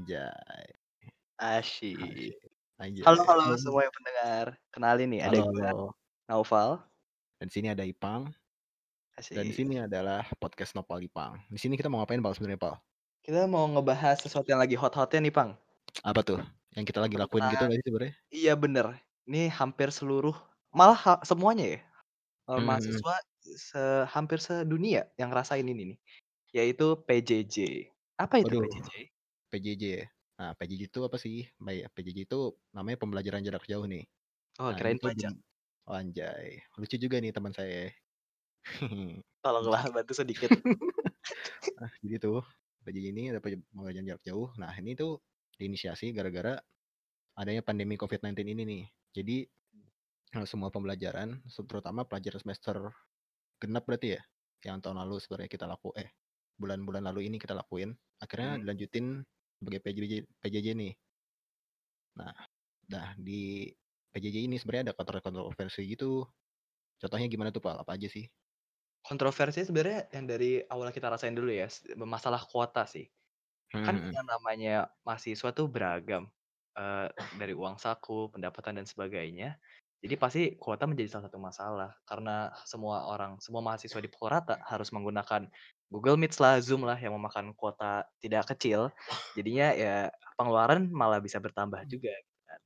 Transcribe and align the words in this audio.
Anjay. 0.00 0.66
Asyik. 1.36 2.00
Asyik. 2.00 2.36
Anjay. 2.80 3.04
Halo 3.04 3.20
halo 3.28 3.44
Halo. 3.44 3.56
semua 3.60 3.84
yang 3.84 3.92
pendengar. 3.92 4.46
Kenalin 4.72 5.08
nih 5.12 5.20
ada 5.28 5.38
Halo 5.38 5.44
gua, 5.44 5.68
halo. 5.68 5.86
Naufal. 6.28 6.70
Dan 7.40 7.48
di 7.48 7.52
sini 7.52 7.68
ada 7.72 7.84
Ipang. 7.84 8.32
Dan 9.34 9.44
di 9.48 9.52
Asyik. 9.52 9.54
sini 9.54 9.74
adalah 9.80 10.24
podcast 10.40 10.72
Nopal 10.76 11.00
Ipang. 11.04 11.38
Di 11.52 11.58
sini 11.60 11.76
kita 11.76 11.88
mau 11.92 12.00
ngapain 12.02 12.22
Pal 12.24 12.34
sebenarnya 12.34 12.60
Pal? 12.60 12.74
Kita 13.24 13.44
mau 13.52 13.64
ngebahas 13.68 14.16
sesuatu 14.24 14.48
yang 14.52 14.60
lagi 14.64 14.76
hot-hotnya 14.80 15.20
nih, 15.24 15.34
Pang. 15.36 15.50
Apa 16.04 16.20
tuh? 16.28 16.40
Yang 16.76 16.84
kita 16.92 17.00
lagi 17.04 17.16
lakuin 17.18 17.44
gitu 17.50 17.64
Tentang 17.64 17.68
nggak 17.68 17.78
sih 17.80 17.86
sebenarnya? 17.88 18.14
iya 18.32 18.52
bener. 18.58 18.86
Ini 19.28 19.50
hampir 19.58 19.88
seluruh 19.94 20.34
malah 20.74 20.98
ha 21.06 21.14
semuanya 21.26 21.64
ya, 21.74 21.78
eee, 22.50 22.58
Mhm 22.58 22.66
mhm. 22.66 22.66
mahasiswa 22.68 23.14
se 23.66 23.82
hampir 24.14 24.38
sedunia 24.42 25.02
yang 25.20 25.30
ngerasain 25.34 25.66
ini 25.66 25.82
nih, 25.96 25.98
yaitu 26.56 26.86
PJJ. 27.08 27.56
Apa 28.20 28.42
itu 28.42 28.54
Waduh. 28.54 28.62
PJJ? 28.62 28.90
PJJ 29.52 29.82
ya? 30.00 30.04
Nah, 30.40 30.50
PJJ 30.58 30.82
itu 30.90 31.00
apa 31.08 31.16
sih? 31.24 31.36
Baik, 31.66 31.82
PJJ 31.94 32.18
itu 32.28 32.40
namanya 32.76 32.98
pembelajaran 33.02 33.42
jarak 33.46 33.64
jauh 33.70 33.86
nih. 33.90 34.04
Oh, 34.58 34.70
Nah, 34.70 34.80
tuh 34.84 34.96
pajak. 35.02 35.34
oh, 35.88 35.96
anjay. 36.00 36.62
Lucu 36.80 36.96
juga 37.04 37.16
nih 37.22 37.32
teman 37.36 37.52
saya. 37.58 37.92
Tolonglah 39.44 39.88
bantu 39.92 40.12
sedikit. 40.16 40.52
Nah, 41.80 41.90
jadi 42.02 42.16
tuh 42.22 42.40
PJJ 42.84 43.06
ini 43.12 43.22
ada 43.32 43.40
pe 43.44 43.56
pembelajaran 43.70 44.06
jarak 44.08 44.24
jauh. 44.24 44.48
Nah, 44.60 44.72
ini 44.80 44.92
tuh 44.96 45.20
diinisiasi 45.60 46.12
gara-gara 46.16 46.56
adanya 47.38 47.62
pandemi 47.64 47.96
COVID-19 48.00 48.46
ini 48.56 48.62
nih. 48.66 48.84
Jadi, 49.16 49.36
eee, 50.36 50.46
semua 50.48 50.70
pembelajaran, 50.74 51.42
terutama 51.68 52.04
pelajaran 52.08 52.40
semester 52.44 52.76
genap 53.62 53.84
berarti 53.88 54.18
ya? 54.18 54.22
Yang 54.66 54.78
tahun 54.88 54.98
lalu 55.06 55.16
sebenarnya 55.22 55.50
kita 55.52 55.66
laku 55.70 55.90
eh, 55.98 56.10
bulan-bulan 56.60 57.04
lalu 57.08 57.28
ini 57.30 57.36
kita 57.40 57.54
lakuin, 57.56 57.96
akhirnya 58.22 58.58
Mhm. 58.58 58.62
dilanjutin 58.62 59.24
sebagai 59.60 59.80
PJJ 59.84 60.14
PJJ 60.42 60.68
nih. 60.80 60.92
Nah 62.18 62.34
nah 62.92 63.08
di 63.26 63.70
PJJ 64.12 64.36
ini 64.48 64.56
sebenarnya 64.60 64.84
ada 64.92 64.96
kontro-kontroversi 64.98 65.82
gitu. 65.92 66.26
Contohnya 67.00 67.28
gimana 67.34 67.50
tuh, 67.54 67.62
Pal? 67.64 67.76
Apa 67.82 67.92
aja 67.98 68.08
sih? 68.10 68.26
Kontroversinya 69.00 69.64
sebenarnya 69.64 70.00
yang 70.12 70.24
dari 70.28 70.60
awal 70.68 70.92
kita 70.92 71.08
rasain 71.08 71.32
dulu 71.32 71.48
ya, 71.48 71.66
masalah 72.04 72.44
kuota 72.44 72.84
sih. 72.84 73.08
Kan 73.84 73.96
mhm. 73.96 74.14
yang 74.14 74.26
namanya 74.28 74.92
mahasiswa 75.06 75.50
tuh 75.56 75.66
beragam, 75.72 76.28
eee, 76.78 77.06
dari 77.40 77.54
uang 77.56 77.76
saku, 77.80 78.28
pendapatan 78.34 78.80
dan 78.82 78.86
sebagainya. 78.88 79.58
Jadi 80.00 80.14
pasti 80.16 80.42
kuota 80.56 80.88
menjadi 80.88 81.08
salah 81.12 81.24
satu 81.28 81.38
masalah, 81.40 81.90
karena 82.08 82.48
semua 82.64 83.04
orang 83.12 83.36
semua 83.44 83.60
mahasiswa 83.60 84.00
di 84.00 84.08
pukul 84.08 84.32
rata 84.32 84.56
harus 84.64 84.88
menggunakan 84.96 85.44
Google 85.92 86.16
Meet 86.16 86.40
lah, 86.40 86.56
Zoom 86.64 86.88
lah, 86.88 86.96
yang 86.96 87.12
memakan 87.20 87.52
kuota 87.52 88.08
tidak 88.22 88.48
kecil. 88.56 88.88
Jadinya 89.36 89.76
ya 89.76 90.08
pengeluaran 90.40 90.88
malah 90.88 91.20
bisa 91.20 91.36
bertambah 91.42 91.84
juga 91.84 92.12
gitu 92.16 92.40
kan. 92.48 92.60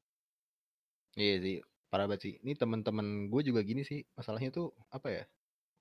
Iya 1.18 1.34
sih, 1.44 1.56
parah 1.90 2.06
banget 2.10 2.22
sih. 2.27 2.34
Ini 2.42 2.52
temen-temen 2.60 3.06
gue 3.32 3.42
juga 3.48 3.60
gini 3.62 3.82
sih, 3.86 4.02
masalahnya 4.18 4.50
tuh 4.58 4.66
apa 4.90 5.08
ya, 5.16 5.22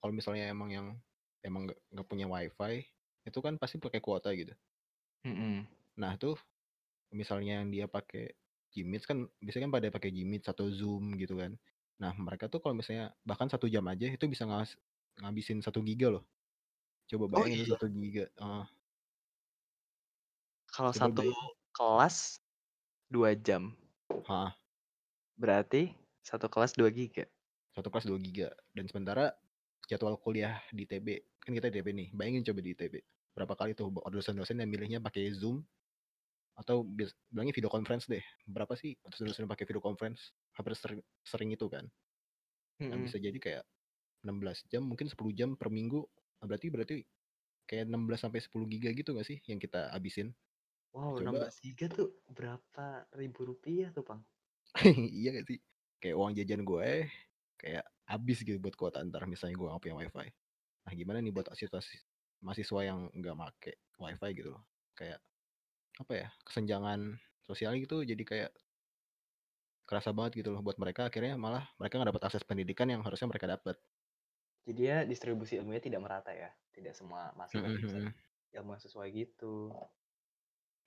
kalau 0.01 0.13
misalnya 0.19 0.45
emang 0.53 0.69
yang 0.77 0.87
emang 1.47 1.63
nggak 1.93 2.07
punya 2.11 2.25
WiFi, 2.33 2.73
itu 3.29 3.39
kan 3.45 3.55
pasti 3.61 3.77
pakai 3.81 4.01
kuota 4.05 4.29
gitu. 4.37 4.53
Mhm. 5.25 5.67
Nah 6.01 6.13
tuh, 6.17 6.35
misalnya 7.13 7.61
yang 7.61 7.69
dia 7.73 7.85
pakai 7.89 8.33
Gmeet 8.73 9.03
kan 9.07 9.29
biasanya 9.43 9.69
kan 9.69 9.73
pada 9.77 9.87
pakai 9.93 10.11
Gmeet 10.13 10.43
atau 10.49 10.67
Zoom 10.73 11.15
gitu 11.21 11.37
kan. 11.39 11.55
Nah, 12.01 12.11
mereka 12.17 12.49
tuh 12.51 12.59
kalau 12.63 12.73
misalnya 12.77 13.13
bahkan 13.23 13.47
1 13.47 13.69
jam 13.69 13.85
aja 13.87 14.09
itu 14.09 14.25
bisa 14.27 14.43
ngas 14.49 14.75
ngabisin 15.21 15.61
1 15.61 15.79
giga 15.85 16.09
loh. 16.13 16.25
Coba 17.09 17.25
Oh 17.31 17.45
bayangin 17.45 17.63
tuh 17.63 17.69
iya? 17.69 17.77
1 17.77 17.87
giga, 17.91 18.25
heeh. 18.39 18.65
Kalau 20.71 20.93
Coba 20.93 21.09
satu 21.09 21.23
bayangin. 21.23 21.53
kelas 21.75 22.39
2 23.11 23.35
jam. 23.37 23.75
Heeh. 24.27 24.51
Berarti 25.39 25.93
1 26.23 26.47
kelas 26.49 26.73
2 26.77 26.89
giga. 26.93 27.25
1 27.73 27.89
kelas 27.89 28.05
2 28.05 28.21
giga 28.21 28.53
dan 28.77 28.85
sementara 28.85 29.33
jadwal 29.89 30.15
kuliah 30.21 30.61
di 30.71 30.85
ITB, 30.85 31.25
kan 31.41 31.51
kita 31.57 31.73
ITB 31.73 31.87
nih, 31.91 32.07
bayangin 32.13 32.45
coba 32.45 32.61
di 32.63 32.71
ITB, 32.77 32.95
berapa 33.35 33.53
kali 33.57 33.73
tuh 33.75 33.89
dosen-dosen 34.13 34.61
yang 34.61 34.69
milihnya 34.69 35.01
pakai 35.01 35.33
Zoom 35.33 35.65
atau 36.57 36.85
bilangnya 36.85 37.53
video 37.55 37.71
conference 37.71 38.05
deh. 38.09 38.23
Berapa 38.47 38.73
sih 38.77 38.95
dosen-dosen 39.05 39.45
pakai 39.49 39.65
video 39.69 39.81
conference? 39.83 40.33
Hampir 40.57 40.73
sering 40.77 41.01
sering 41.25 41.49
itu 41.55 41.65
kan. 41.71 41.85
Nah, 42.91 42.97
Mhm. 42.97 43.03
bisa 43.03 43.17
jadi 43.19 43.35
kayak 43.39 43.63
16 44.25 44.63
jam, 44.71 44.83
mungkin 44.87 45.07
10 45.11 45.31
jam 45.35 45.55
per 45.59 45.69
minggu, 45.71 46.01
nah 46.41 46.45
berarti 46.49 46.67
berarti 46.73 46.95
kayak 47.69 47.85
16 47.89 48.21
sampai 48.25 48.39
10 48.43 48.67
giga 48.71 48.91
gitu 48.95 49.13
nggak 49.15 49.27
sih 49.27 49.39
yang 49.49 49.59
kita 49.61 49.91
habisin? 49.95 50.33
Wow, 50.95 51.13
Coba 51.17 51.39
16 51.39 51.55
giga 51.65 51.85
tuh 51.97 52.07
berapa 52.37 52.85
ribu 53.19 53.39
rupiah 53.49 53.89
tuh, 53.95 54.03
Pang? 54.09 54.21
Iya 55.19 55.29
nggak 55.35 55.45
sih? 55.49 55.59
Kayak 56.01 56.15
uang 56.19 56.31
jajan 56.37 56.61
gue, 56.67 56.89
kayak 57.61 57.85
habis 58.09 58.37
gitu 58.43 58.57
buat 58.59 58.75
kuota 58.75 58.99
entar 58.99 59.23
misalnya 59.29 59.55
gue 59.55 59.67
nggak 59.69 59.83
punya 59.83 59.95
WiFi. 60.03 60.27
Nah, 60.87 60.93
gimana 60.95 61.19
nih 61.23 61.33
buat 61.35 61.47
situasi 61.55 61.95
mahasiswa 62.43 62.81
yang 62.83 62.99
nggak 63.15 63.35
make 63.39 63.71
WiFi 63.99 64.29
gitu 64.35 64.49
loh. 64.57 64.63
Kayak 64.97 65.19
apa 65.99 66.13
ya, 66.13 66.27
kesenjangan 66.47 67.19
sosialnya 67.43 67.83
gitu 67.83 68.01
jadi 68.07 68.23
kayak 68.23 68.51
kerasa 69.83 70.15
banget 70.15 70.41
gitu 70.41 70.49
loh 70.55 70.63
buat 70.63 70.79
mereka, 70.79 71.11
akhirnya 71.11 71.35
malah 71.35 71.67
mereka 71.77 71.99
nggak 71.99 72.09
dapat 72.15 72.23
akses 72.25 72.47
pendidikan 72.47 72.87
yang 72.87 73.03
harusnya 73.03 73.27
mereka 73.27 73.45
dapat. 73.51 73.75
Jadinya 74.63 75.03
distribusi 75.03 75.59
ilmunya 75.59 75.83
tidak 75.83 75.99
merata 75.99 76.31
ya? 76.31 76.47
Tidak 76.71 76.95
semua 76.95 77.35
mahasiswa 77.35 77.67
tuh 77.67 77.81
bisa 77.83 77.99
mhm. 77.99 78.11
ilmu 78.57 78.71
yang 78.73 78.81
sesuai 78.81 79.07
gitu. 79.11 79.75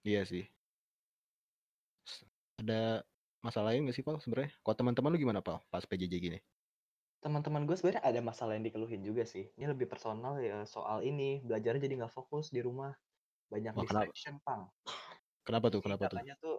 Iya 0.07 0.23
sih. 0.25 0.45
Ada 2.63 3.05
masalah 3.45 3.75
lain 3.75 3.85
nggak 3.85 3.97
sih, 4.01 4.07
Pal, 4.07 4.17
sebenarnya? 4.23 4.55
Kalau 4.65 4.77
teman-teman 4.81 5.13
lu 5.13 5.19
gimana, 5.21 5.45
Pal, 5.45 5.61
pas 5.69 5.85
PJJ 5.85 6.15
gini? 6.17 6.39
Teman-teman 7.21 7.69
gue 7.69 7.77
sebenarnya 7.77 8.07
ada 8.07 8.21
masalah 8.23 8.57
yang 8.57 8.65
dikeluhin 8.65 9.03
juga 9.05 9.29
sih. 9.29 9.51
Ini 9.61 9.69
lebih 9.69 9.91
personal 9.91 10.41
ya 10.41 10.65
soal 10.65 11.05
ini, 11.05 11.45
belajarnya 11.45 11.85
jadi 11.85 11.95
nggak 12.01 12.15
fokus 12.15 12.49
di 12.49 12.65
rumah. 12.65 12.97
Banyak 13.53 13.75
Wah, 13.77 13.85
kenapa? 13.87 14.11
distraction, 14.11 14.35
Pang. 14.43 14.63
Kenapa 15.47 15.67
tuh 15.71 15.81
kenapa 15.85 16.05
tuh? 16.11 16.19
katanya 16.19 16.35
tuh 16.43 16.57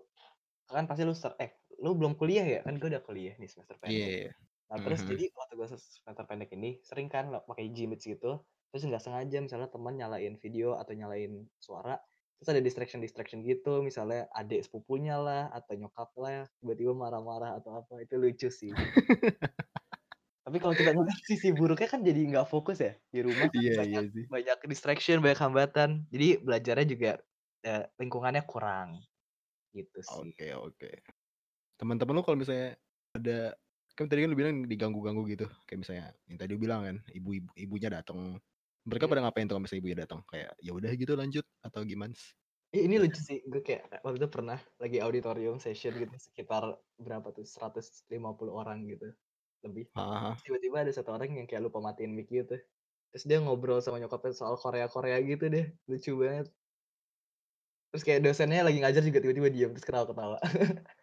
kan 0.68 0.84
pasti 0.88 1.04
lu 1.08 1.16
ser 1.16 1.32
eh, 1.40 1.52
lu 1.84 1.96
belum 1.96 2.16
kuliah 2.20 2.44
ya? 2.48 2.60
Kan 2.64 2.80
gue 2.80 2.90
udah 2.92 3.04
kuliah 3.04 3.36
nih 3.40 3.48
semester 3.52 3.76
Iya 3.84 4.06
pendek. 4.06 4.12
iya. 4.12 4.32
Nah, 4.72 4.78
Mhm 4.78 4.84
terus 4.84 5.02
mhm. 5.04 5.10
jadi 5.12 5.26
waktu 5.36 5.54
gue 5.60 5.68
semester 5.80 6.26
pendek 6.28 6.50
ini 6.56 6.70
sering 6.84 7.08
kan 7.08 7.32
lo 7.32 7.40
pakai 7.48 7.72
Gmeet 7.72 8.02
gitu, 8.04 8.44
terus 8.72 8.84
nggak 8.84 9.00
sengaja 9.04 9.38
misalnya 9.40 9.70
teman 9.72 9.96
nyalain 9.96 10.36
video 10.44 10.76
atau 10.76 10.92
nyalain 10.92 11.48
suara, 11.60 11.96
terus 12.40 12.50
ada 12.52 12.60
distraction-distraction 12.64 13.48
gitu, 13.48 13.80
misalnya 13.80 14.28
adik 14.36 14.68
sepupunya 14.68 15.16
lah 15.20 15.48
atau 15.56 15.74
nyokap 15.80 16.12
lah, 16.20 16.52
tiba-tiba 16.60 16.92
marah-marah 16.96 17.56
atau 17.64 17.80
apa, 17.80 18.04
itu 18.04 18.16
lucu 18.20 18.50
sih. 18.52 18.76
Tapi 20.48 20.64
kalau 20.64 20.76
kita 20.80 20.96
ngelihat 20.96 21.20
sisi 21.28 21.52
buruknya 21.52 21.92
kan 21.92 22.00
jadi 22.08 22.20
nggak 22.32 22.48
fokus 22.48 22.80
ya, 22.80 22.96
di 23.12 23.20
rumah 23.20 23.52
kan 23.52 23.60
Iya 23.60 23.74
iya 23.88 24.02
banyak 24.02 24.06
sih. 24.14 24.28
banyak 24.32 24.58
distraction, 24.72 25.20
banyak 25.20 25.40
hambatan, 25.44 25.90
jadi 26.08 26.40
belajarnya 26.40 26.86
juga, 26.88 27.10
eee, 27.68 27.84
lingkungannya 28.00 28.44
kurang, 28.48 29.04
gitu 29.76 30.00
sih. 30.04 30.32
Oke 30.32 30.56
oke. 30.56 30.88
Teman-teman 31.80 32.14
lu 32.18 32.24
kalau 32.26 32.40
misalnya 32.40 32.80
ada 33.18 33.56
kan 33.98 34.08
tadi 34.10 34.24
kan 34.26 34.30
lu 34.34 34.38
bilang 34.40 34.56
diganggu-ganggu 34.72 35.24
gitu, 35.34 35.46
kayak 35.68 35.80
misalnya 35.84 36.06
yang 36.30 36.38
tadi 36.42 36.52
lu 36.56 36.62
bilang 36.62 36.82
kan, 36.88 36.98
ibu-ibu 37.14 37.50
ibunya 37.58 37.90
datang. 37.92 38.40
Mereka 38.88 39.06
Iya. 39.06 39.12
pada 39.12 39.22
ngapain 39.26 39.46
tuh 39.50 39.56
kalau 39.58 39.64
misalnya 39.66 39.82
ibunya 39.84 40.00
datang? 40.06 40.22
Kayak, 40.30 40.52
ya 40.64 40.72
udah 40.78 40.92
gitu 40.98 41.14
lanjut 41.20 41.46
atau 41.66 41.82
gimans? 41.88 42.34
Ih, 42.76 42.84
ini 42.84 42.96
lucu 43.00 43.20
sih, 43.24 43.38
gue 43.52 43.62
kayak 43.64 44.04
waktu 44.04 44.18
itu 44.20 44.28
pernah 44.36 44.60
lagi 44.84 44.98
auditorium 45.00 45.56
session 45.56 45.96
gitu 46.04 46.12
sekitar 46.20 46.64
berapa 47.00 47.28
tuh, 47.32 47.48
150 47.48 48.52
orang 48.60 48.84
gitu, 48.92 49.08
lebih. 49.68 49.86
Terus 49.92 50.44
tiba-tiba 50.48 50.78
ada 50.88 50.92
1 50.96 51.10
orang 51.12 51.30
yang 51.30 51.48
kayak 51.48 51.64
lupa 51.68 51.84
matiin 51.84 52.16
mic 52.16 52.32
gitu. 52.32 52.56
Terus 53.14 53.24
dia 53.24 53.38
ngobrol 53.40 53.80
sama 53.80 54.00
nyokapnya 54.00 54.34
soal 54.36 54.56
Korea-Korea 54.56 55.20
gitu 55.24 55.48
deh, 55.48 55.72
lucu 55.88 56.12
banget. 56.18 56.48
Terus 57.92 58.04
kayak 58.04 58.20
dosennya 58.24 58.68
lagi 58.68 58.84
ngajar 58.84 59.00
juga 59.04 59.20
tiba-tiba 59.24 59.48
diam, 59.48 59.72
terus 59.72 59.88
ketawa-ketawa. 59.88 60.38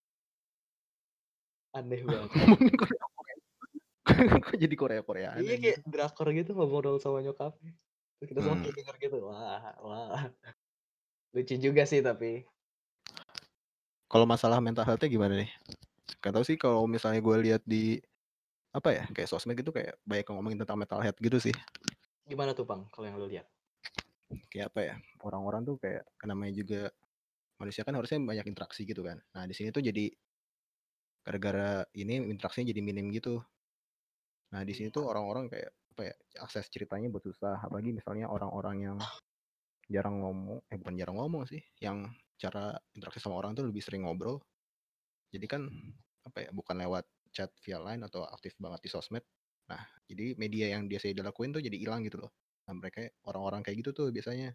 Aneh 1.75 2.01
banget. 2.09 2.31
Kok 4.45 4.57
jadi 4.61 4.75
Korea-Koreaan 4.77 5.41
Iya, 5.41 5.57
anjir? 5.57 5.63
kayak 5.65 5.79
drakor 5.89 6.29
gitu 6.37 6.53
ngobrol 6.53 7.01
sama 7.01 7.25
nyokapnya. 7.25 7.73
Terus 8.21 8.29
kita 8.31 8.41
semua 8.45 8.61
kayak 8.63 8.77
denger 8.79 8.97
gitu, 9.01 9.17
wah 9.27 9.75
wah. 9.81 10.29
Lucu 11.35 11.57
juga 11.59 11.83
sih 11.89 11.99
tapi. 12.05 12.45
Kalau 14.07 14.29
masalah 14.29 14.63
mental 14.63 14.87
health-nya 14.87 15.11
gimana 15.11 15.35
nih? 15.41 15.51
Nggak 16.23 16.33
tahu 16.37 16.45
sih 16.47 16.57
kalau 16.61 16.87
misalnya 16.87 17.19
gue 17.19 17.37
lihat 17.43 17.63
di, 17.67 17.99
apa 18.75 18.91
ya, 18.91 19.05
kayak 19.15 19.31
sosmed 19.31 19.55
gitu 19.55 19.71
kayak 19.71 19.95
banyak 20.03 20.27
yang 20.27 20.37
ngomongin 20.43 20.59
tentang 20.67 20.79
mental 20.83 20.99
health 20.99 21.19
gitu 21.23 21.39
sih. 21.39 21.55
Gimana 22.27 22.51
tuh, 22.59 22.67
Pang, 22.67 22.91
kalau 22.91 23.07
yang 23.07 23.17
lu 23.23 23.31
lihat? 23.31 23.47
Kayak 24.51 24.75
apa 24.75 24.81
ya, 24.83 24.95
orang-orang 25.23 25.63
tuh 25.63 25.79
kayak 25.79 26.03
namanya 26.27 26.59
juga 26.59 26.91
manusia 27.63 27.87
kan 27.87 27.95
harusnya 27.95 28.19
banyak 28.19 28.51
interaksi 28.51 28.83
gitu 28.83 29.07
kan. 29.07 29.23
Nah, 29.31 29.47
di 29.47 29.55
sini 29.55 29.71
tuh 29.71 29.79
jadi 29.79 30.11
gara-gara 31.23 31.87
ini 31.95 32.19
interaksinya 32.35 32.75
jadi 32.75 32.83
minim 32.83 33.15
gitu. 33.15 33.39
Nah, 34.51 34.67
di 34.67 34.75
sini 34.75 34.91
tuh 34.91 35.07
orang-orang 35.07 35.47
kayak, 35.47 35.71
apa 35.95 36.03
ya, 36.11 36.15
akses 36.43 36.67
ceritanya 36.67 37.07
buat 37.15 37.23
susah, 37.23 37.63
apalagi 37.63 37.95
misalnya 37.95 38.27
orang-orang 38.27 38.77
yang 38.91 38.97
jarang 39.87 40.19
ngomong 40.19 40.65
eh 40.67 40.79
bukan 40.83 40.95
jarang 40.99 41.17
ngomong 41.23 41.47
sih, 41.47 41.63
yang 41.79 42.11
cara 42.35 42.75
interaksi 42.99 43.23
sama 43.23 43.39
orang 43.39 43.55
tuh 43.55 43.71
lebih 43.71 43.85
sering 43.87 44.03
ngobrol. 44.03 44.43
Jadi 45.31 45.47
kan, 45.47 45.71
apa 46.27 46.39
ya, 46.43 46.51
bukan 46.51 46.75
lewat 46.83 47.07
chat 47.35 47.51
via 47.65 47.79
Line 47.83 48.03
atau 48.07 48.25
aktif 48.29 48.55
banget 48.63 48.81
di 48.87 48.91
sosmed. 48.95 49.25
Nah, 49.71 49.83
jadi 50.11 50.37
media 50.39 50.67
yang 50.79 50.87
dia 50.91 51.01
lakuin 51.25 51.51
tuh 51.57 51.63
jadi 51.65 51.77
hilang 51.77 52.07
gitu 52.07 52.23
loh. 52.25 52.33
Nah, 52.69 52.75
mereka 52.79 53.11
orang-orang 53.29 53.61
kayak 53.67 53.77
gitu 53.85 53.91
tuh 53.97 54.07
biasanya 54.15 54.55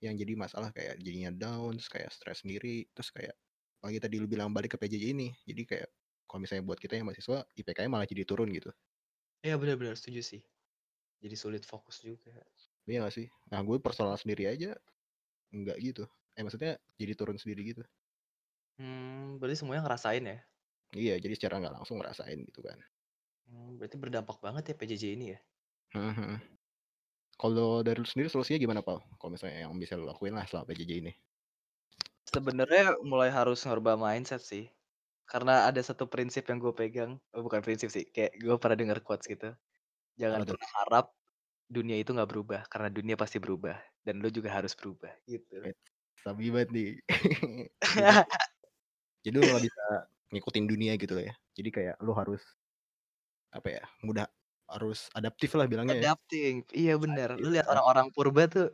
yang 0.00 0.14
jadi 0.16 0.32
masalah 0.36 0.70
kayak 0.72 0.96
jadinya 1.04 1.30
down, 1.32 1.76
terus 1.76 1.90
kayak 1.92 2.10
stres 2.12 2.38
sendiri, 2.44 2.88
terus 2.96 3.12
kayak 3.12 3.36
apalagi 3.80 3.98
tadi 4.00 4.16
lu 4.20 4.28
bilang 4.28 4.50
balik 4.56 4.76
ke 4.76 4.78
PJJ 4.80 5.04
ini, 5.16 5.28
jadi 5.48 5.62
kayak 5.68 5.88
kalau 6.28 6.40
misalnya 6.44 6.64
buat 6.68 6.78
kita 6.80 6.96
yang 6.96 7.06
mahasiswa, 7.08 7.44
IPK-nya 7.58 7.90
malah 7.92 8.08
jadi 8.08 8.24
turun 8.28 8.48
gitu. 8.52 8.70
Iya 9.46 9.54
benar 9.60 9.76
benar, 9.80 9.94
setuju 10.00 10.20
sih. 10.30 10.42
Jadi 11.22 11.36
sulit 11.42 11.64
fokus 11.72 11.96
juga. 12.08 12.32
Iya 12.88 12.98
gak 13.06 13.14
sih? 13.16 13.26
Nah, 13.50 13.60
gue 13.68 13.76
personal 13.86 14.16
sendiri 14.20 14.44
aja 14.52 14.70
enggak 15.56 15.78
gitu. 15.86 16.04
Eh 16.38 16.42
maksudnya 16.46 16.72
jadi 17.00 17.12
turun 17.18 17.38
sendiri 17.42 17.62
gitu. 17.74 17.82
Hmm, 18.78 19.38
berarti 19.38 19.56
semuanya 19.62 19.82
ngerasain 19.86 20.24
ya? 20.32 20.38
Iya, 20.90 21.22
jadi 21.22 21.34
secara 21.38 21.62
nggak 21.62 21.74
langsung 21.82 22.02
ngerasain 22.02 22.38
gitu 22.50 22.60
kan. 22.66 22.78
Hmm, 23.46 23.78
berarti 23.78 23.96
berdampak 23.98 24.38
banget 24.42 24.62
ya 24.70 24.74
PJJ 24.74 25.04
ini 25.14 25.26
ya? 25.34 25.38
Kalau 27.40 27.80
dari 27.80 27.98
lu 28.02 28.06
sendiri 28.06 28.28
solusinya 28.28 28.60
gimana, 28.60 28.80
Pal? 28.84 29.00
Kalau 29.16 29.30
misalnya 29.32 29.64
yang 29.64 29.74
bisa 29.78 29.96
lu 29.96 30.04
lakuin 30.04 30.34
lah 30.36 30.44
selama 30.44 30.68
PJJ 30.70 30.92
ini? 31.02 31.12
Sebenarnya 32.28 33.00
mulai 33.02 33.30
harus 33.32 33.64
ngerubah 33.66 33.96
mindset 33.98 34.42
sih. 34.44 34.70
Karena 35.26 35.66
ada 35.70 35.80
satu 35.80 36.10
prinsip 36.10 36.46
yang 36.50 36.58
gue 36.58 36.74
pegang, 36.74 37.18
oh 37.34 37.42
bukan 37.46 37.62
prinsip 37.62 37.88
sih, 37.94 38.04
kayak 38.10 38.34
gue 38.38 38.56
pernah 38.58 38.76
denger 38.78 38.98
quotes 39.06 39.26
gitu. 39.30 39.54
Jangan 40.18 40.42
Apa 40.42 40.48
tuh? 40.50 40.56
pernah 40.58 40.70
harap 40.82 41.06
dunia 41.70 41.96
itu 42.02 42.10
nggak 42.12 42.30
berubah, 42.30 42.60
karena 42.70 42.88
dunia 42.90 43.14
pasti 43.14 43.38
berubah 43.38 43.78
dan 44.02 44.18
lu 44.22 44.28
juga 44.30 44.50
harus 44.50 44.74
berubah, 44.74 45.10
gitu. 45.30 45.70
Sabi 46.26 46.50
banget 46.50 46.70
nih. 46.74 46.88
jadi, 49.24 49.36
lu 49.38 49.46
nggak 49.46 49.64
bisa 49.70 49.84
ngikutin 50.30 50.64
dunia 50.66 50.94
gitu 50.96 51.18
ya. 51.18 51.34
Jadi 51.54 51.68
kayak 51.70 51.96
lu 52.02 52.14
harus 52.14 52.42
apa 53.50 53.68
ya? 53.68 53.82
Mudah 54.06 54.26
harus 54.70 55.10
adaptif 55.14 55.50
lah 55.58 55.66
bilangnya 55.66 55.98
ya. 55.98 56.02
Adapting, 56.14 56.62
iya 56.74 56.94
bener. 56.94 57.34
Lu 57.36 57.50
lihat 57.50 57.66
orang-orang 57.66 58.14
purba 58.14 58.46
tuh 58.46 58.70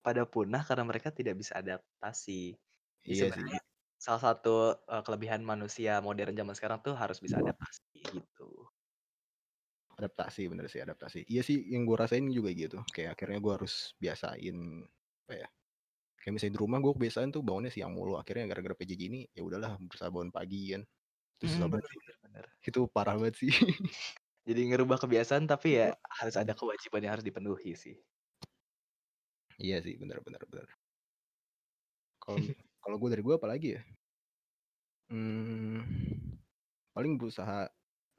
pada 0.00 0.24
punah 0.24 0.62
karena 0.64 0.84
mereka 0.86 1.10
tidak 1.10 1.36
bisa 1.36 1.58
adaptasi. 1.58 2.56
Iya 3.04 3.28
sih. 3.28 3.32
sebenarnya 3.32 3.60
salah 4.00 4.22
satu 4.32 4.72
uh, 4.88 5.02
kelebihan 5.04 5.44
manusia 5.44 6.00
modern 6.00 6.32
zaman 6.32 6.56
sekarang 6.56 6.80
tuh 6.80 6.96
harus 6.96 7.20
bisa 7.20 7.36
adaptasi 7.36 8.00
gitu. 8.16 8.48
Adaptasi 10.00 10.48
bener 10.48 10.72
sih 10.72 10.80
adaptasi. 10.80 11.28
Iya 11.28 11.44
sih 11.44 11.60
yang 11.68 11.84
gue 11.84 11.96
rasain 12.00 12.24
juga 12.32 12.48
gitu. 12.56 12.80
Kayak 12.96 13.20
akhirnya 13.20 13.38
gue 13.44 13.52
harus 13.52 13.92
biasain 14.00 14.56
apa 15.28 15.34
ya? 15.36 15.48
Kayak 16.20 16.32
misalnya 16.36 16.54
di 16.56 16.60
rumah 16.60 16.78
gue 16.80 16.92
kebiasaan 16.96 17.28
tuh 17.28 17.44
bangunnya 17.44 17.68
siang 17.68 17.92
mulu. 17.92 18.16
Akhirnya 18.16 18.48
gara-gara 18.48 18.72
PJJ 18.72 19.02
ini 19.12 19.20
ya 19.36 19.44
udahlah 19.44 19.76
berusaha 19.76 20.08
bangun 20.08 20.32
pagi 20.32 20.72
kan. 20.72 20.82
Terus 21.40 21.56
banget 21.56 21.72
bener 21.72 21.90
sih. 21.90 21.98
bener 22.00 22.16
bener. 22.24 22.44
Itu 22.68 22.80
parah 22.94 23.14
banget 23.18 23.34
sih. 23.40 23.50
Jadi 24.48 24.60
ngerubah 24.72 24.98
kebiasaan 25.02 25.44
tapi 25.52 25.68
ya 25.80 25.86
harus 26.20 26.36
ada 26.36 26.52
kewajiban 26.56 27.00
yang 27.04 27.12
harus 27.16 27.26
dipenuhi 27.28 27.72
sih. 27.76 27.96
Iya 29.64 29.76
sih 29.84 29.94
bener 30.00 30.18
bener 30.26 30.42
bener. 30.50 30.68
Kalau 32.22 32.38
kalau 32.82 32.96
gue 33.00 33.08
dari 33.12 33.22
gue 33.26 33.34
apalagi 33.36 33.68
ya? 33.76 33.82
Hmm, 35.10 35.82
paling 36.94 37.18
berusaha 37.18 37.66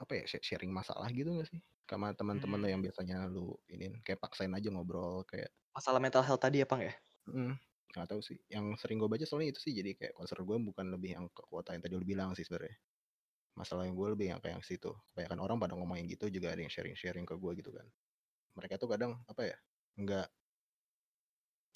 apa 0.01 0.11
ya 0.17 0.23
sha- 0.27 0.43
sharing 0.43 0.71
masalah 0.73 1.07
gitu 1.13 1.29
gak 1.39 1.47
sih? 1.51 1.59
Sama 1.87 2.15
teman-teman 2.15 2.59
lo 2.63 2.67
Mmm. 2.67 2.73
yang 2.73 2.81
biasanya 2.85 3.27
lu 3.27 3.59
ini 3.67 3.99
kayak 4.05 4.19
paksain 4.23 4.51
aja 4.55 4.67
ngobrol 4.71 5.23
kayak 5.27 5.51
Masalah 5.75 5.99
mental 6.03 6.23
health 6.27 6.43
tadi 6.43 6.63
ya, 6.63 6.67
Pang, 6.67 6.79
ya? 6.83 6.93
mm, 7.29 7.53
nggak 7.91 8.07
tahu 8.11 8.21
sih. 8.27 8.37
Yang 8.53 8.65
sering 8.81 8.97
gue 9.01 9.09
baca 9.11 9.25
soalnya 9.27 9.49
itu 9.53 9.59
sih 9.65 9.73
jadi 9.79 9.91
kayak 9.99 10.13
concern 10.17 10.43
gue 10.47 10.57
bukan 10.69 10.85
lebih 10.95 11.09
yang 11.17 11.25
ke 11.35 11.41
kuota 11.49 11.69
yang 11.75 11.83
tadi 11.83 11.93
lu 11.99 12.05
bilang 12.11 12.29
sih 12.37 12.45
sebenarnya. 12.47 12.75
Masalah 13.59 13.83
yang 13.87 13.95
gue 13.99 14.07
lebih 14.15 14.27
yang 14.35 14.39
kayak 14.43 14.61
yang 14.61 14.65
situ. 14.65 14.91
Kebanyakan 15.13 15.39
orang 15.43 15.57
pada 15.61 15.73
ngomongin 15.77 16.05
gitu 16.09 16.27
juga 16.31 16.53
ada 16.55 16.61
yang 16.63 16.71
sharing-sharing 16.71 17.25
ke 17.27 17.35
gue 17.35 17.51
gitu 17.59 17.71
kan. 17.75 17.87
Mereka 18.57 18.75
tuh 18.81 18.89
kadang 18.91 19.21
apa 19.27 19.43
ya? 19.47 19.57
nggak 19.99 20.27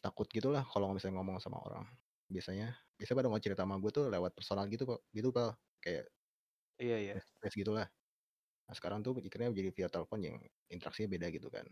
takut 0.03 0.27
gitu 0.31 0.49
lah 0.55 0.63
kalau 0.71 0.93
misalnya 0.95 1.19
ngomong 1.19 1.37
sama 1.43 1.59
orang. 1.67 1.85
Biasanya 2.31 2.73
biasanya 2.97 3.17
pada 3.19 3.29
mau 3.31 3.41
cerita 3.43 3.61
sama 3.65 3.75
gue 3.83 3.91
tuh 3.91 4.05
lewat 4.13 4.31
personal 4.37 4.65
gitu 4.71 4.83
kok. 4.87 5.01
Gitu 5.11 5.29
pak 5.35 5.57
kayak 5.83 6.05
Iya 6.79 6.97
iya. 6.99 7.15
face 7.15 7.25
to 7.31 7.37
face 7.41 7.55
gitu 7.61 7.71
lah. 7.77 7.87
Nah 8.67 8.75
sekarang 8.77 8.99
tuh 9.05 9.13
pikirnya 9.19 9.49
jadi 9.53 9.69
via 9.75 9.89
telepon 9.91 10.19
yang 10.23 10.37
interaksinya 10.71 11.09
beda 11.15 11.27
gitu 11.33 11.49
kan. 11.53 11.67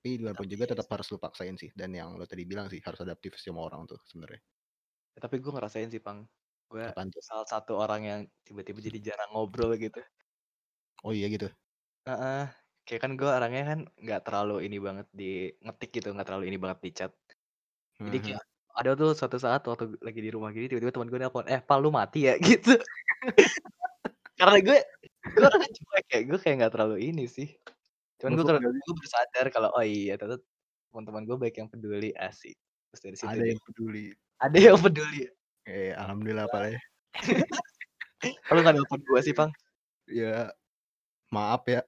Tapi 0.00 0.10
walaupun 0.24 0.46
Tapi 0.46 0.52
juga 0.52 0.64
tetap 0.72 0.88
harus 0.94 1.08
lu 1.12 1.18
paksain 1.20 1.56
sih. 1.60 1.70
Dan 1.76 1.90
yang 1.96 2.16
lo 2.18 2.24
tadi 2.28 2.44
bilang 2.48 2.68
sih 2.72 2.80
harus 2.84 3.00
adaptif 3.04 3.36
sama 3.40 3.62
orang 3.68 3.86
tuh 3.90 4.00
sebenarnya. 4.08 4.42
tapi 5.22 5.36
gue 5.42 5.52
ngerasain 5.54 5.88
sih, 5.92 6.02
Pang. 6.02 6.26
Gue 6.70 6.86
salah 7.18 7.46
satu 7.50 7.72
orang 7.82 8.00
yang 8.06 8.20
tiba-tiba 8.46 8.78
jadi 8.78 8.98
jarang 9.10 9.30
ngobrol 9.34 9.74
gitu. 9.74 9.98
Oh 11.04 11.12
iya 11.12 11.28
gitu. 11.32 11.50
Heeh. 12.06 12.38
Kayak 12.86 13.00
kan 13.04 13.12
gue 13.20 13.28
orangnya 13.36 13.62
kan 13.70 13.80
nggak 14.02 14.20
terlalu 14.26 14.52
ini 14.66 14.76
banget 14.86 15.06
di 15.20 15.24
ngetik 15.64 15.88
gitu, 15.96 16.06
nggak 16.14 16.26
terlalu 16.26 16.44
ini 16.50 16.58
banget 16.64 16.78
di 16.86 16.90
chat. 16.98 17.12
Jadi 18.06 18.16
Mhm. 18.16 18.22
kayak 18.24 18.42
ada 18.78 18.90
tuh 19.00 19.10
suatu 19.18 19.38
saat 19.44 19.62
waktu 19.70 19.84
lagi 20.06 20.20
di 20.26 20.30
rumah 20.36 20.50
gini 20.54 20.66
tiba-tiba 20.70 20.92
teman 20.94 21.08
gue 21.12 21.20
nelpon, 21.22 21.46
"Eh, 21.52 21.60
Pal 21.68 21.80
lu 21.84 21.90
mati 21.98 22.18
ya?" 22.28 22.34
Gitu. 22.48 22.70
Karena 24.38 24.56
gue 24.66 24.78
gue 25.34 25.42
orangnya 25.48 25.70
cuek 25.78 26.06
ya, 26.14 26.18
gue 26.28 26.38
kayak 26.42 26.56
nggak 26.60 26.72
terlalu 26.74 26.96
ini 27.08 27.24
sih. 27.36 27.48
Cuman 28.20 28.32
gue 28.38 28.44
sih? 28.46 28.70
gue 28.86 28.94
baru 28.98 29.10
sadar 29.16 29.46
kalau, 29.54 29.68
oh 29.76 29.84
iya 29.86 30.12
ternyata 30.20 30.42
teman-teman 30.92 31.24
gue 31.28 31.36
baik 31.42 31.56
yang 31.62 31.70
peduli, 31.72 32.10
asik. 32.16 32.56
Terus 32.92 33.02
dari 33.06 33.18
situ 33.22 33.38
Ada 33.38 33.44
yang 33.52 33.60
peduli. 33.60 34.16
ada 34.40 34.58
yang 34.58 34.78
peduli. 34.80 35.30
Eh 35.68 35.92
alhamdulillah 35.92 36.46
pak 36.48 36.62
ya. 36.72 36.80
Lu 38.54 38.60
nggak 38.60 38.74
nelpon 38.76 39.00
gue 39.00 39.20
sih, 39.24 39.34
Pang? 39.36 39.50
Ya 40.10 40.52
maaf 41.30 41.62
ya. 41.68 41.84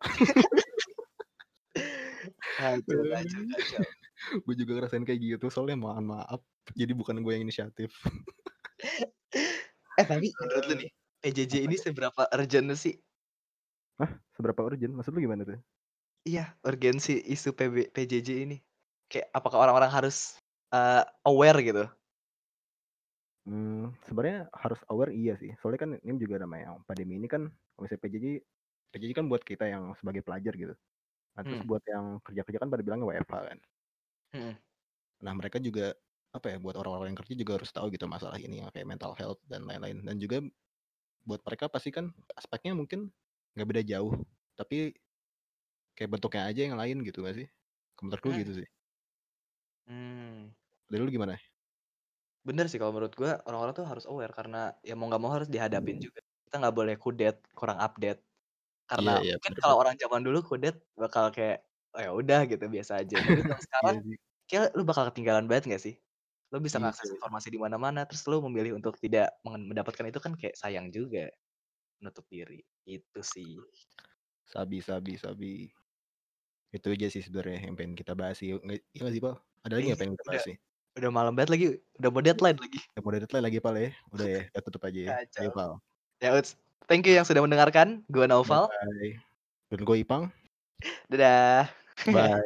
Kacau 2.56 3.02
kacau 3.10 3.42
kacau. 3.50 3.82
gue 4.46 4.54
juga 4.54 4.78
ngerasain 4.78 5.02
kayak 5.02 5.20
gitu 5.20 5.46
soalnya 5.50 5.76
mohon 5.80 6.06
maaf. 6.06 6.40
Jadi 6.78 6.94
bukan 6.94 7.20
gue 7.26 7.32
yang 7.34 7.42
inisiatif. 7.42 7.90
Eh, 9.98 10.06
tapi 10.08 10.32
menurut 10.40 10.64
lu 10.72 10.74
nih, 10.86 10.90
PJJ 11.20 11.68
ini 11.68 11.76
seberapa 11.76 12.24
urgent 12.32 12.72
sih? 12.78 12.96
Hah? 14.00 14.08
Seberapa 14.32 14.64
urgent? 14.64 14.94
Maksud 14.96 15.12
lu 15.12 15.20
gimana 15.26 15.44
tuh? 15.44 15.60
Iya, 16.22 16.54
urgensi 16.62 17.18
isu 17.18 17.52
PB 17.52 17.90
PJJ 17.90 18.46
ini. 18.46 18.56
Kayak 19.10 19.34
apakah 19.34 19.58
orang-orang 19.58 19.90
harus, 19.90 20.38
eee, 20.70 21.02
aware 21.26 21.58
gitu? 21.60 21.84
Hmm, 23.46 23.90
sebenarnya 24.06 24.46
harus 24.54 24.78
aware 24.86 25.10
iya 25.18 25.34
sih. 25.34 25.50
Soalnya 25.58 25.80
kan 25.82 25.90
ini 26.06 26.16
juga 26.22 26.36
namanya 26.46 26.78
pandemi 26.86 27.18
ini 27.18 27.26
kan 27.26 27.42
kalau 27.74 27.82
misalnya 27.82 28.02
PJJ 28.06 28.26
PJJ 28.94 29.12
kan 29.18 29.26
buat 29.26 29.42
kita 29.42 29.64
yang 29.66 29.84
sebagai 29.98 30.22
pelajar 30.22 30.52
gitu. 30.54 30.74
Nah, 31.36 31.42
terus 31.48 31.60
Hmm. 31.60 31.66
buat 31.68 31.82
yang 31.86 32.06
kerja-kerja 32.26 32.58
kan 32.62 32.70
pada 32.72 32.82
bilangnya 32.86 33.06
WFH 33.10 33.34
kan. 33.50 33.58
Mhm. 34.34 34.62
Nah, 35.20 35.32
mereka 35.36 35.60
juga 35.60 35.92
apa 36.32 36.48
ya 36.48 36.56
buat 36.56 36.72
orang-orang 36.80 37.12
yang 37.12 37.20
kerja 37.20 37.34
juga 37.36 37.52
harus 37.60 37.68
tahu 37.76 37.92
gitu 37.92 38.08
masalah 38.08 38.40
ini 38.40 38.64
yang 38.64 38.72
kayak 38.72 38.88
mental 38.88 39.12
health 39.12 39.36
dan 39.44 39.68
lain-lain 39.68 40.00
dan 40.00 40.16
juga 40.16 40.40
buat 41.28 41.40
mereka 41.46 41.68
pasti 41.70 41.90
kan 41.94 42.12
aspeknya 42.36 42.72
mungkin 42.76 43.12
nggak 43.56 43.68
beda 43.68 43.82
jauh 43.86 44.14
tapi 44.58 44.96
kayak 45.96 46.10
bentuknya 46.16 46.42
aja 46.48 46.60
yang 46.68 46.76
lain 46.80 47.04
gitu 47.04 47.20
gak 47.24 47.36
sih? 47.36 47.48
Menurut 48.02 48.20
gue 48.24 48.32
Mmm. 48.32 48.42
gitu 48.44 48.52
sih. 48.64 48.68
Mmm. 49.86 50.54
Dari 50.90 51.02
lu 51.02 51.10
gimana? 51.12 51.36
Bener 52.48 52.66
sih 52.66 52.78
kalau 52.82 52.90
menurut 52.94 53.14
gua 53.14 53.38
orang-orang 53.46 53.74
tuh 53.78 53.86
harus 53.86 54.04
aware 54.10 54.34
karena 54.34 54.74
ya 54.82 54.92
mau 54.98 55.06
nggak 55.06 55.22
mau 55.22 55.30
harus 55.36 55.46
dihadapin 55.54 55.96
juga. 56.02 56.18
Kita 56.46 56.54
nggak 56.58 56.74
boleh 56.78 56.94
kudet, 56.98 57.36
kurang 57.54 57.78
update. 57.78 58.18
Karena 58.90 59.10
iya 59.22 59.34
mungkin 59.34 59.52
bener 59.52 59.62
kalau 59.62 59.76
orang 59.82 59.94
zaman 60.02 60.22
dulu 60.26 60.38
kudet 60.50 60.76
bakal 60.98 61.30
kayak, 61.36 61.64
oh 61.94 62.00
ya 62.04 62.10
udah 62.14 62.40
gitu 62.50 62.64
biasa 62.70 62.92
aja. 63.02 63.16
Tapi 63.26 63.40
kalau 63.46 63.60
sekarang 63.66 63.96
Iya 63.96 64.02
sih. 64.04 64.16
kayak 64.50 64.66
lu 64.78 64.82
bakal 64.88 65.04
ketinggalan 65.10 65.46
banget 65.50 65.64
nggak 65.70 65.82
sih? 65.86 65.94
Lu 66.52 66.58
bisa 66.64 66.78
Bisa. 66.78 66.82
ngakses 66.82 67.10
informasi 67.16 67.48
di 67.54 67.60
mana-mana 67.62 68.00
terus 68.08 68.24
lu 68.30 68.38
memilih 68.46 68.72
untuk 68.78 68.94
tidak 69.02 69.34
mendapatkan 69.46 70.06
itu 70.10 70.20
kan 70.24 70.32
kayak 70.40 70.56
sayang 70.58 70.88
juga. 70.94 71.30
Menutup 72.02 72.26
diri, 72.32 72.60
itu 72.88 73.20
sih. 73.24 73.66
Sabi 74.52 74.78
sabi 74.82 75.12
sabi. 75.18 75.52
Itu 76.76 76.88
aja 76.94 77.06
sih 77.12 77.22
sebenarnya 77.26 77.58
yang 77.68 77.76
pengen 77.78 77.96
kita 78.00 78.12
bahas 78.20 78.36
sih. 78.40 78.48
Nggak 78.64 78.78
iya 78.94 79.00
nggak 79.04 79.14
sih, 79.16 79.22
Pal? 79.26 79.36
Ada 79.64 79.72
lagi 79.76 79.86
nggak 79.92 80.00
pengen 80.00 80.14
kita 80.16 80.26
bahas 80.28 80.44
nih? 80.48 80.56
Udah 80.98 81.10
malam 81.10 81.32
banget 81.32 81.50
lagi, 81.52 81.66
udah 82.00 82.10
mau 82.12 82.20
deadline 82.20 82.58
lagi. 82.60 82.80
Udah 82.92 83.02
mau 83.02 83.12
deadline 83.12 83.44
lagi, 83.44 83.58
Pal 83.60 83.76
ya? 83.80 83.90
Udah 84.12 84.26
ya, 84.28 84.40
kita 84.50 84.60
tutup 84.60 84.82
aja 84.84 84.98
ya. 84.98 85.08
Ayo, 85.16 85.26
Kacau. 85.32 85.52
Pal. 85.56 85.70
Ya 86.22 86.30
uts, 86.36 86.54
thank 86.86 87.08
you 87.08 87.16
yang 87.16 87.26
sudah 87.26 87.40
mendengarkan. 87.40 88.04
Gua 88.12 88.28
Naufal. 88.28 88.68
Bye. 88.68 89.16
Dan 89.72 89.88
gue 89.88 89.96
Ipang. 90.04 90.28
Dadah. 91.08 91.72
Bye. 92.04 92.44